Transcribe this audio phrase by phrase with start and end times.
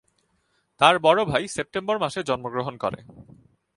[0.81, 2.99] তার বড় ভাই সেপ্টেম্বর মাসে জন্মগ্রহণ করে।